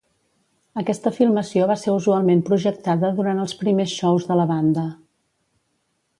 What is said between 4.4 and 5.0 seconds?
la banda.